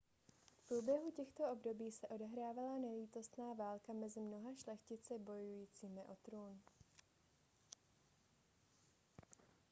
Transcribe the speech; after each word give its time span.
v 0.55 0.67
průběhu 0.67 1.11
těchto 1.11 1.51
období 1.51 1.91
se 1.91 2.07
odehrávala 2.07 2.77
nelítostná 2.77 3.53
válka 3.53 3.93
mezi 3.93 4.19
mnoha 4.21 4.53
šlechtici 4.53 5.19
bojujícími 5.19 6.05
o 6.05 6.15
trůn 6.15 6.61